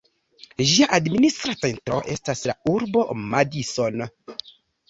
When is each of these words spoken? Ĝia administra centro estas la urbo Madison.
Ĝia 0.69 0.87
administra 0.97 1.53
centro 1.59 2.01
estas 2.15 2.43
la 2.53 2.57
urbo 2.73 3.07
Madison. 3.37 4.07